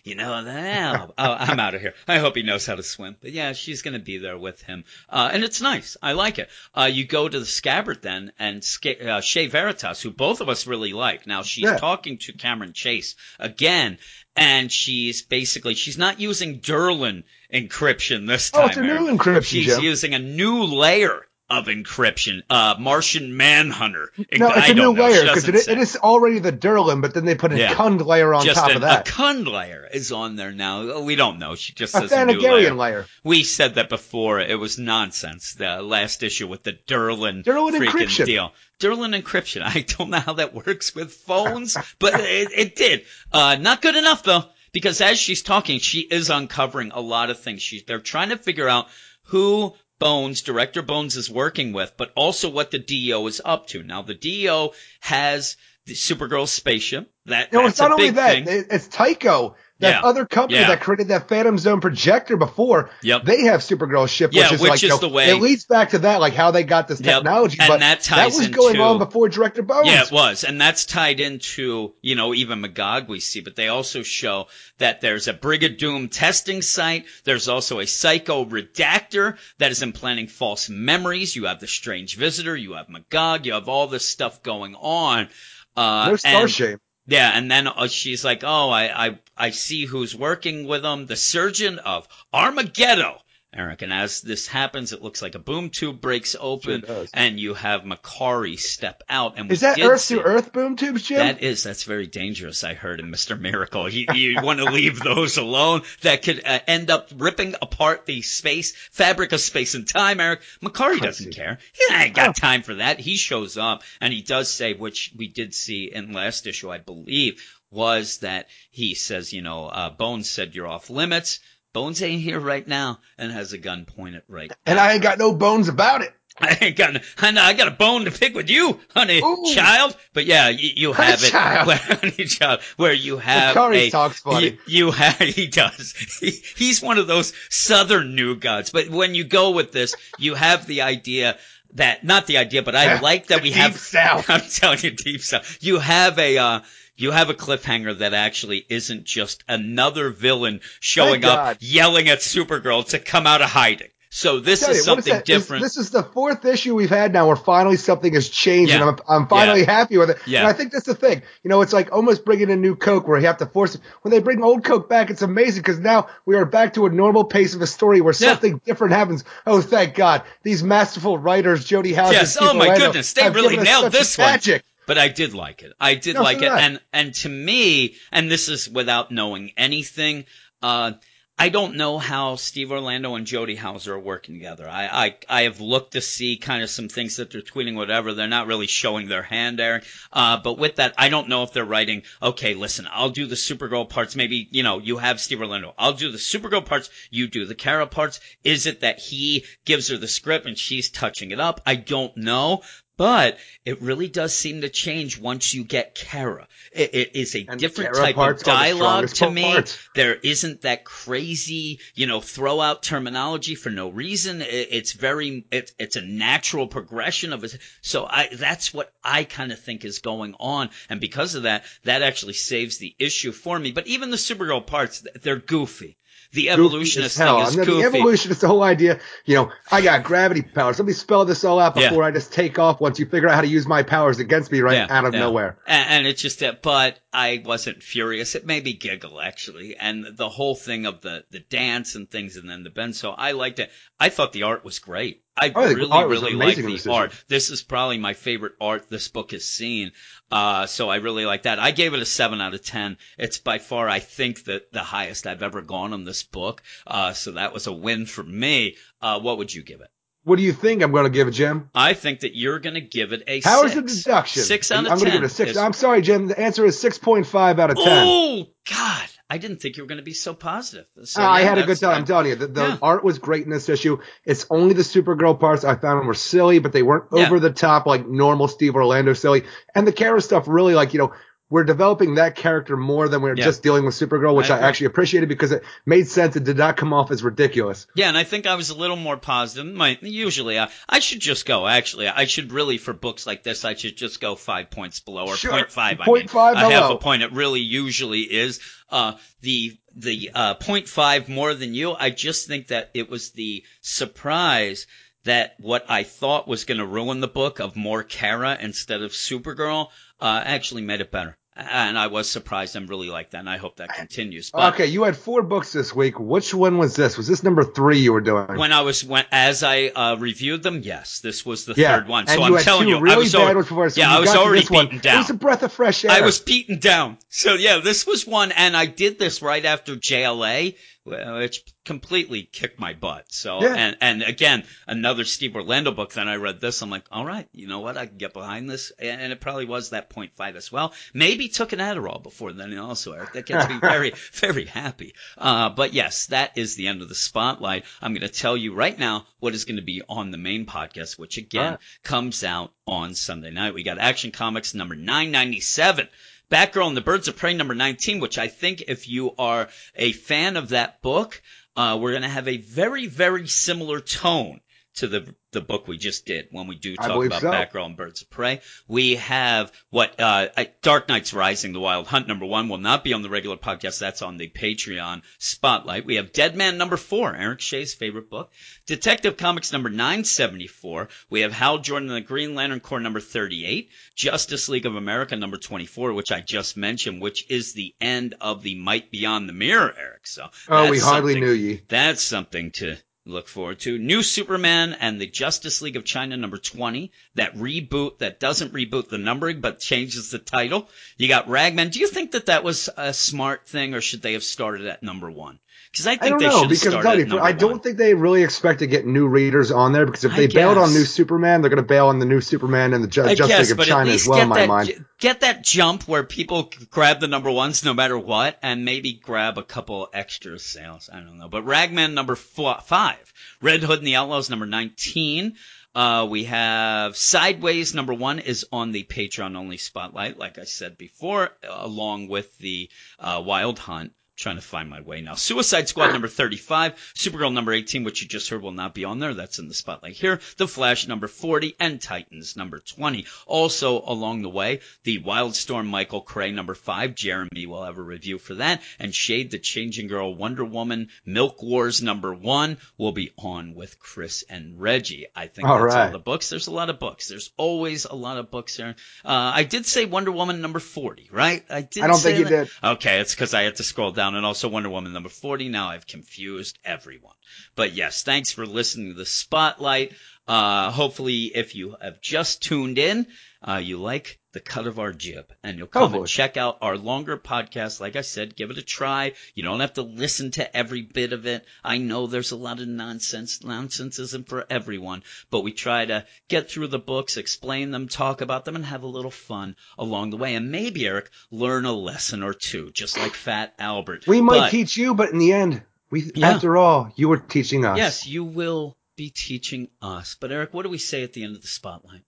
[0.03, 1.95] you know, now oh, I'm out of here.
[2.07, 3.15] I hope he knows how to swim.
[3.19, 5.97] But yeah, she's gonna be there with him, uh, and it's nice.
[6.01, 6.49] I like it.
[6.75, 8.63] Uh, you go to the scabbard then, and
[9.05, 11.25] uh, Shay Veritas, who both of us really like.
[11.25, 11.77] Now she's yeah.
[11.77, 13.97] talking to Cameron Chase again,
[14.35, 18.63] and she's basically she's not using Durlan encryption this time.
[18.63, 19.45] Oh, it's a new encryption.
[19.45, 19.83] She's Jim.
[19.83, 22.41] using a new layer of encryption.
[22.49, 24.11] Uh, Martian Manhunter.
[24.17, 27.25] No, it's I a new layer because it, it is already the Durlan, but then
[27.25, 27.73] they put a yeah.
[27.73, 29.07] Kund layer on just top an, of that.
[29.07, 31.01] A Kund layer is on there now.
[31.01, 31.55] We don't know.
[31.55, 32.73] She just a says a new layer.
[32.73, 33.05] layer.
[33.23, 34.39] We said that before.
[34.39, 35.53] It was nonsense.
[35.53, 38.25] The last issue with the Durlan, freaking encryption.
[38.25, 38.51] deal.
[38.79, 39.61] Durlan encryption.
[39.63, 43.05] I don't know how that works with phones, but it, it did.
[43.31, 47.39] Uh, not good enough though, because as she's talking, she is uncovering a lot of
[47.39, 47.61] things.
[47.61, 48.87] She, they're trying to figure out
[49.27, 53.83] who Bones, Director Bones is working with, but also what the DEO is up to.
[53.83, 57.11] Now, the DEO has the Supergirl spaceship.
[57.25, 58.45] That, no, it's not only that.
[58.45, 58.65] Thing.
[58.69, 60.07] It's Tycho that yeah.
[60.07, 60.67] other company yeah.
[60.67, 63.23] that created that Phantom Zone projector before, yep.
[63.25, 65.29] they have Supergirl ship, which yeah, is which like, is you know, the way.
[65.29, 67.17] It leads back to that, like how they got this yep.
[67.17, 67.57] technology.
[67.59, 69.87] And but that ties that was into, going on before Director Bones.
[69.87, 70.43] Yeah, it was.
[70.43, 75.01] And that's tied into, you know, even Magog we see, but they also show that
[75.01, 77.05] there's a Brigadoon testing site.
[77.23, 81.35] There's also a psycho redactor that is implanting false memories.
[81.35, 82.55] You have the strange visitor.
[82.55, 83.45] You have Magog.
[83.45, 85.29] You have all this stuff going on.
[85.75, 86.79] Uh, no star shape.
[87.05, 91.05] Yeah, and then uh, she's like, "Oh, I, I I see who's working with them.
[91.05, 93.15] The surgeon of Armageddon."
[93.55, 93.81] Eric.
[93.81, 97.53] And as this happens, it looks like a boom tube breaks open, sure and you
[97.53, 99.37] have Mokkari step out.
[99.37, 101.17] And is that Earth to Earth boom tubes, Jim?
[101.17, 101.63] That is.
[101.63, 102.63] That's very dangerous.
[102.63, 103.89] I heard in Mister Miracle.
[103.89, 105.81] You, you want to leave those alone.
[106.01, 110.19] That could uh, end up ripping apart the space fabric of space and time.
[110.19, 111.59] Eric Mokkari doesn't care.
[111.73, 112.33] He ain't got oh.
[112.33, 112.99] time for that.
[112.99, 116.77] He shows up, and he does say, which we did see in last issue, I
[116.77, 121.39] believe, was that he says, you know, uh, Bones said you're off limits.
[121.73, 124.51] Bones ain't here right now and has a gun pointed right.
[124.63, 126.13] And I ain't got no bones about it.
[126.39, 127.41] I ain't got, I, know.
[127.41, 129.43] I got a bone to pick with you, honey, Ooh.
[129.53, 129.95] child.
[130.13, 131.67] But yeah, you, you have it, child.
[131.67, 134.59] Where, honey, child, where you have a, talks funny.
[134.67, 135.93] You, you have, he does.
[136.19, 138.71] He, he's one of those southern new gods.
[138.71, 141.37] But when you go with this, you have the idea
[141.73, 143.75] that, not the idea, but I like that we have.
[143.77, 144.29] South.
[144.29, 145.59] I'm telling you, deep south.
[145.61, 146.59] You have a, uh,
[146.95, 152.87] you have a cliffhanger that actually isn't just another villain showing up yelling at Supergirl
[152.89, 153.89] to come out of hiding.
[154.15, 155.63] So this is you, something is different.
[155.63, 158.81] This, this, is the fourth issue we've had now where finally something has changed yeah.
[158.81, 159.71] and I'm, I'm finally yeah.
[159.71, 160.19] happy with it.
[160.27, 160.41] Yeah.
[160.41, 161.23] And I think that's the thing.
[161.41, 163.81] You know, it's like almost bringing a new Coke where you have to force it.
[164.03, 166.91] When they bring old Coke back, it's amazing because now we are back to a
[166.91, 169.23] normal pace of a story where something different happens.
[169.47, 170.21] Oh, thank God.
[170.43, 172.13] These masterful writers, Jody Houser.
[172.13, 172.37] Yes.
[172.39, 173.13] Oh my goodness.
[173.13, 174.39] They really nailed this one.
[174.85, 175.73] But I did like it.
[175.79, 176.51] I did no, like it.
[176.51, 180.25] And, and to me, and this is without knowing anything,
[180.61, 180.93] uh,
[181.37, 184.69] I don't know how Steve Orlando and Jody Houser are working together.
[184.69, 188.13] I, I, I have looked to see kind of some things that they're tweeting, whatever.
[188.13, 189.83] They're not really showing their hand, Eric.
[190.11, 193.35] Uh, but with that, I don't know if they're writing, okay, listen, I'll do the
[193.35, 194.15] Supergirl parts.
[194.15, 195.73] Maybe, you know, you have Steve Orlando.
[195.75, 196.91] I'll do the Supergirl parts.
[197.09, 198.19] You do the Kara parts.
[198.43, 201.61] Is it that he gives her the script and she's touching it up?
[201.65, 202.61] I don't know.
[202.95, 206.47] But it really does seem to change once you get Kara.
[206.71, 209.43] it, it is a and different type of dialogue to me.
[209.43, 209.77] Parts.
[209.95, 214.43] There isn't that crazy, you know, throw out terminology for no reason.
[214.43, 217.57] It, it's very, it, it's a natural progression of it.
[217.81, 220.69] So I, that's what I kind of think is going on.
[220.87, 223.71] And because of that, that actually saves the issue for me.
[223.71, 225.97] But even the Supergirl parts, they're goofy
[226.33, 227.71] the evolutionist thing is goofy.
[227.71, 230.79] The evolutionist, the whole idea, you know, I got gravity powers.
[230.79, 232.07] Let me spell this all out before yeah.
[232.07, 234.61] I just take off once you figure out how to use my powers against me
[234.61, 235.19] right yeah, out of yeah.
[235.19, 235.59] nowhere.
[235.67, 238.33] And, and, it's just that, but I wasn't furious.
[238.33, 239.75] It made me giggle actually.
[239.75, 242.95] And the whole thing of the, the dance and things and then the bend.
[242.95, 243.71] So I liked it.
[243.99, 245.23] I thought the art was great.
[245.35, 247.11] I, I really, really like the art.
[247.27, 249.91] This is probably my favorite art this book has seen.
[250.31, 251.59] Uh, so I really like that.
[251.59, 252.97] I gave it a seven out of 10.
[253.17, 256.61] It's by far, I think, the, the highest I've ever gone on this book.
[256.85, 258.75] Uh, so that was a win for me.
[259.01, 259.89] Uh, what would you give it?
[260.25, 261.69] What do you think I'm going to give it, Jim?
[261.75, 263.75] I think that you're going to give it a How six.
[263.75, 264.43] is the deduction?
[264.43, 264.91] Six out of I'm 10.
[264.91, 265.49] I'm going to give it a six.
[265.51, 265.59] It's...
[265.59, 266.27] I'm sorry, Jim.
[266.27, 267.85] The answer is 6.5 out of 10.
[267.87, 269.09] Oh, God.
[269.29, 270.85] I didn't think you were going to be so positive.
[271.03, 271.97] So, uh, yeah, I had a good time.
[271.97, 272.77] I'm telling you, the, the yeah.
[272.81, 273.97] art was great in this issue.
[274.25, 277.25] It's only the Supergirl parts I found were silly, but they weren't yeah.
[277.25, 279.43] over the top like normal Steve Orlando silly.
[279.73, 281.13] And the Kara stuff really like, you know,
[281.53, 283.43] we're developing that character more than we're yeah.
[283.43, 286.35] just dealing with Supergirl, which I, I, actually appreciated because it made sense.
[286.35, 287.85] It did not come off as ridiculous.
[287.93, 289.71] Yeah, and I think I was a little more positive.
[289.71, 291.67] My, usually, I, I should just go.
[291.67, 295.27] Actually, I should really for books like this, I should just go five points below
[295.27, 295.51] or sure.
[295.51, 295.99] point five.
[295.99, 297.21] Point I mean, five I have a point.
[297.21, 298.59] It really usually is.
[298.89, 301.93] Uh, the the uh, point five more than you.
[301.93, 304.87] I just think that it was the surprise
[305.23, 309.11] that what I thought was going to ruin the book of more Kara instead of
[309.11, 309.89] Supergirl
[310.19, 313.57] uh, actually made it better and I was surprised and really like that, and I
[313.57, 314.51] hope that continues.
[314.51, 316.19] But okay, you had four books this week.
[316.19, 317.17] Which one was this?
[317.17, 318.57] Was this number three you were doing?
[318.57, 321.97] When I was when as I uh, reviewed them, yes, this was the yeah.
[321.97, 322.27] third one.
[322.27, 324.75] So I'm telling you, really I was already, before, so yeah, I was already beaten
[324.75, 324.97] one.
[324.99, 325.15] down.
[325.15, 326.11] It was a breath of fresh air.
[326.11, 327.17] I was beaten down.
[327.29, 332.79] So yeah, this was one, and I did this right after JLA which completely kicked
[332.79, 333.25] my butt.
[333.29, 333.75] So, yeah.
[333.75, 336.13] and, and again, another Steve Orlando book.
[336.13, 336.81] Then I read this.
[336.81, 337.97] I'm like, all right, you know what?
[337.97, 338.91] I can get behind this.
[338.97, 340.93] And it probably was that point five as well.
[341.13, 343.33] Maybe took an Adderall before then also, Eric.
[343.33, 345.13] That gets me very, very happy.
[345.37, 347.83] Uh, but yes, that is the end of the spotlight.
[348.01, 350.65] I'm going to tell you right now what is going to be on the main
[350.65, 351.79] podcast, which again right.
[352.03, 353.73] comes out on Sunday night.
[353.73, 356.07] We got Action Comics number 997.
[356.49, 360.11] Batgirl and the Birds of Prey number 19, which I think if you are a
[360.11, 361.41] fan of that book,
[361.75, 364.61] uh, we're going to have a very, very similar tone
[364.95, 367.51] to the the book we just did when we do talk about so.
[367.51, 368.61] Batgirl and Birds of Prey.
[368.87, 370.47] We have what uh,
[370.81, 373.99] Dark Knights Rising, The Wild Hunt number one will not be on the regular podcast.
[373.99, 376.05] That's on the Patreon spotlight.
[376.05, 378.51] We have Deadman number four, Eric Shea's favorite book.
[378.85, 381.09] Detective Comics number 974.
[381.29, 383.89] We have Hal Jordan and the Green Lantern Corps number 38.
[384.15, 388.63] Justice League of America number 24, which I just mentioned, which is the end of
[388.63, 390.27] the Might Beyond the Mirror, Eric.
[390.27, 391.81] So oh, we hardly knew ye.
[391.87, 393.97] That's something to look forward to.
[393.97, 397.11] New Superman and the Justice League of China number 20.
[397.35, 400.89] That reboot that doesn't reboot the numbering but changes the title.
[401.17, 401.89] You got Ragman.
[401.89, 405.03] Do you think that that was a smart thing or should they have started at
[405.03, 405.59] number one?
[405.91, 406.93] Because I think I don't they know because
[407.35, 407.79] I don't one.
[407.79, 410.91] think they really expect to get new readers on there because if they bailed on
[410.91, 413.79] new Superman, they're going to bail on the new Superman and the Ju- Justice League
[413.79, 414.41] of China as well.
[414.41, 418.17] In my that, mind, get that jump where people grab the number ones no matter
[418.17, 421.11] what, and maybe grab a couple extra sales.
[421.13, 425.57] I don't know, but Ragman number four, five, Red Hood and the Outlaws number nineteen.
[425.95, 430.97] Uh, we have Sideways number one is on the Patreon only spotlight, like I said
[430.97, 435.35] before, along with the uh, Wild Hunt trying to find my way now.
[435.35, 439.19] Suicide Squad number 35, Supergirl number 18, which you just heard will not be on
[439.19, 439.33] there.
[439.33, 440.39] That's in the spotlight here.
[440.57, 443.25] The Flash number 40 and Titans number 20.
[443.45, 447.15] Also along the way, the Wildstorm Michael Cray number 5.
[447.15, 448.81] Jeremy will have a review for that.
[448.99, 453.99] And Shade the Changing Girl Wonder Woman Milk Wars number 1 will be on with
[453.99, 455.27] Chris and Reggie.
[455.35, 456.05] I think all that's right.
[456.07, 456.49] all the books.
[456.49, 457.27] There's a lot of books.
[457.27, 458.95] There's always a lot of books here.
[459.23, 461.63] Uh, I did say Wonder Woman number 40, right?
[461.69, 462.69] I did I don't think you did.
[462.83, 465.69] Okay, it's because I had to scroll down and also Wonder Woman number 40.
[465.69, 467.35] Now I've confused everyone.
[467.75, 470.13] But yes, thanks for listening to the Spotlight.
[470.47, 473.27] Uh, hopefully, if you have just tuned in,
[473.63, 476.97] uh, you like the cut of our jib and you'll come and check out our
[476.97, 477.99] longer podcast.
[477.99, 479.33] Like I said, give it a try.
[479.55, 481.65] You don't have to listen to every bit of it.
[481.83, 483.63] I know there's a lot of nonsense.
[483.63, 488.41] Nonsense isn't for everyone, but we try to get through the books, explain them, talk
[488.41, 490.55] about them and have a little fun along the way.
[490.55, 494.27] And maybe Eric learn a lesson or two, just like Fat Albert.
[494.27, 496.51] We might but, teach you, but in the end, we, yeah.
[496.51, 497.97] after all, you were teaching us.
[497.97, 500.35] Yes, you will be teaching us.
[500.39, 502.23] But Eric, what do we say at the end of the spotlight?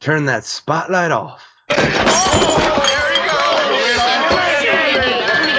[0.00, 1.44] Turn that spotlight off.
[1.70, 3.66] Oh, there he goes!
[3.84, 3.98] He's
[4.64, 5.57] you go.